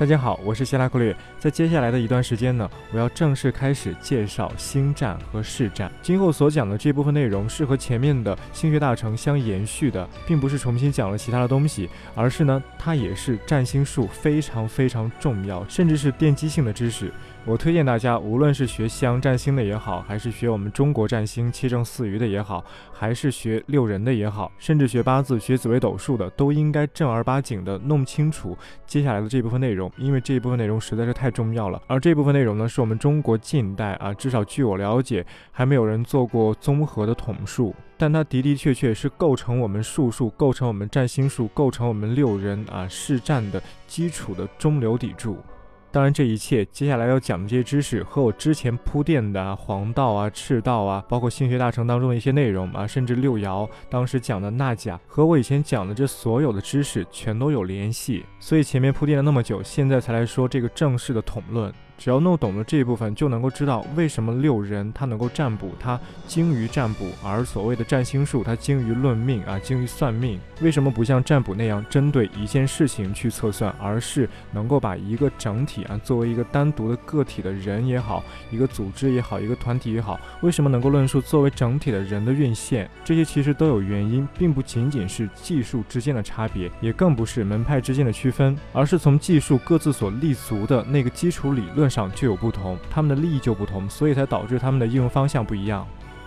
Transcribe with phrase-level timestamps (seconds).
[0.00, 1.14] 大家好，我是希拉克略。
[1.38, 5.92] 在接下来的一段时间呢，我要正式开始介绍星战和市战。
[6.00, 17.12] 今后所讲的这部分内容是和前面的星学大成相延续的，并不是重新讲了其他的东西，而是呢，它也是占星术非常非常重要，甚至是奠基性的知识。
[17.50, 31.82] 我推荐大家，无论是学西洋占星的也好，还是学我们中国占星七正四余的也好，还是学六人的也好，甚至学八字、学紫微斗数的，都应该正儿八经的弄清楚接下来的这部分内容，因为这一部分内容实在是太重要了。
[31.88, 45.36] 而这部分内容呢，是我们中国近代啊，至少据我了解，还没有人做过综合的统数，但它的的确确是构成我们术数、构成我们占星术、构成我们六人啊是占的基础的中流砥柱。
[45.92, 58.24] 当然，这一切接下来要讲的这些知识，和我之前铺垫的黄道啊、赤道啊，包括星学大成当中的一些内容啊，甚至六爻当时讲的纳甲，和我以前讲的这所有的知识全都有联系。
[58.38, 61.72] 所以前面铺垫了那么久，现在才来说这个正式的统论。
[62.00, 70.40] 只要弄懂了这一部分，就能够知道为什么六人他能够占卜，他精于占卜，而所谓的占星术他精于论命啊，精于算命。
[70.62, 82.88] 为什么不像占卜那样针对一件事情去测算，而是能够把一个整体啊，作为一个单独的个体的人也好，一个组织也好，一个团体也好，为什么能够论述作为整体的人的运线？
[83.04, 91.89] 这些其实都有原因，并不仅仅是技术之间的差别，也更不是门派之间的区分，而是从技术各自所立足的那个基础理论。
[91.90, 95.86] 上就有不同，他们的利益就不同，所以才导致他们的应用方向不一样。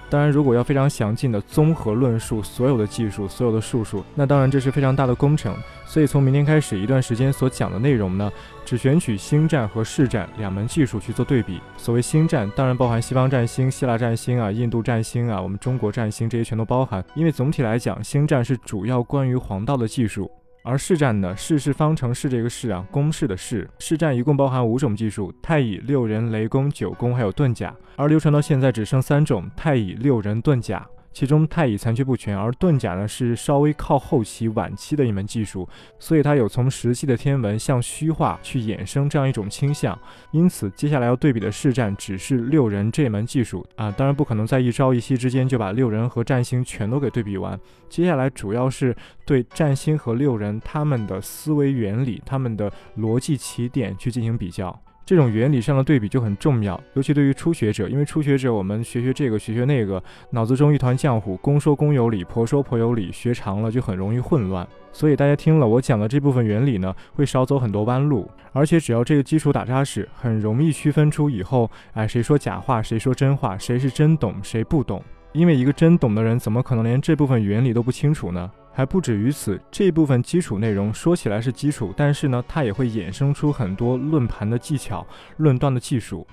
[0.10, 5.56] 当然，如果要非常详尽的综合论述所有的技术、所有的术数，那当然这是非常大的工程。
[5.86, 8.32] 所以从明天开始一段时间所讲的内容呢，
[8.64, 11.60] 只选取星战和市战两门技术去做对比。
[11.78, 17.04] 所谓星战，当然包含西方占星、希腊占星啊、印度占星啊、我们中国占星这些全都包含。
[17.16, 20.30] 因为总体来讲，星战是主要关于黄道的技术。
[20.66, 23.70] 而市战呢，市是方程式这个市啊，公式的式。
[23.80, 27.76] 市战一共包含五种技术：太乙、六人、雷公、九宫，还有遁甲。
[27.98, 30.88] 而流传到现在只剩三种：太乙、六人、遁甲。
[31.14, 35.68] 其中太乙残缺不全，而遁甲呢是稍微靠后期晚期的一门技术，
[36.00, 39.98] 所以它有从实际的天文向虚化去衍生这样一种倾向。
[40.32, 47.58] 因此，接下来要对比的试战只是六人这门技术啊，当然不可能在一朝一夕之间就把六人和占星全都给对比完。
[47.88, 54.78] 接下来主要是对占星和六人他们的思维原理、他们的逻辑起点去进行比较。
[55.06, 64.66] 这种原理上的对比就很重要，尤其对于初学者，因为初学者我们学学这个学学那个，脑子中一团浆糊，公说公有理，婆说婆有理，学长了就很容易混乱。
[64.92, 75.04] 所以大家听了我讲的这部分原理呢，会少走很多弯路，而且只要这个基础打扎实，很容易区分出以后，哎，谁说假话，谁说真话，谁是真懂，谁不懂。
[75.34, 78.50] 因为一个真懂的人，怎么可能连这部分原理都不清楚呢？
[78.74, 85.06] 还不止于此，这部分基础内容说起来是基础，但是呢，它也会衍生出很多论盘的技巧、
[85.38, 86.26] 论断的技术。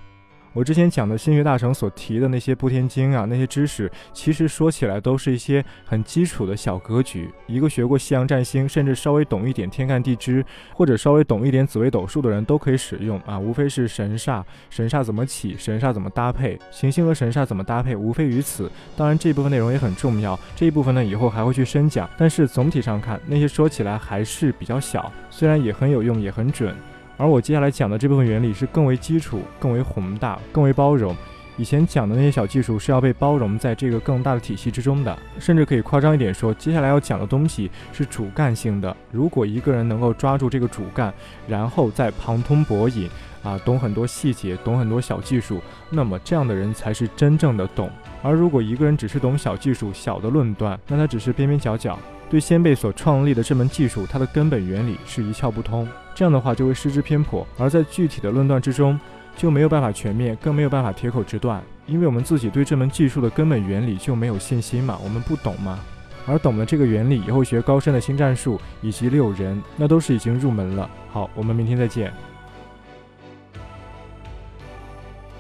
[0.52, 7.30] 我之前讲的心学大成所提的那些布天经啊，那些知识，其实说起来都是一些很基础的小格局。
[7.46, 10.44] 一个学过西洋占星，甚至稍微懂一点天干地支，
[10.74, 13.38] 或者稍微懂一点紫微斗数的人都可以使用啊。
[13.38, 18.68] 无非是神煞，神煞怎么起，神煞怎么搭配，行星和神煞怎么搭配，无非于此。
[18.96, 22.10] 当然这部分内容也很重要，这一部分呢以后还会去深讲。
[22.18, 26.74] 但是总体上看，那些说起来还是比较小，虽然也很有用，也很准。
[27.20, 31.14] 而我接下来讲的这部分原理是更为基础、更为宏大、更为包容。
[31.58, 38.96] 以前讲的那些小技术是要被包容在这个更大的体系之中的，甚至可以夸张一点说，接下来要讲的东西是主干性的。
[39.12, 41.12] 如果一个人能够抓住这个主干，
[41.46, 43.10] 然后再旁通博引，
[43.42, 45.60] 啊，懂很多细节，懂很多小技术，
[45.90, 47.90] 那么这样的人才是真正的懂。
[48.22, 51.98] 而如果一个人只是懂小技术、小的论断，那他只是边边角角。
[52.30, 58.98] 对先辈所创立的这门技术，它的根本原理是一窍不通，这样的话就会失之偏颇，而在具体的论断之中
[59.36, 65.80] 就没有办法全面，更没有办法铁口直断，因为我们自己对这门技术的根本原理就没有信心嘛，我们不懂嘛，
[66.24, 70.88] 而懂了这个原理以后学高深的新战术以及六人，那都是已经入门了。
[71.10, 72.12] 好，我们明天再见。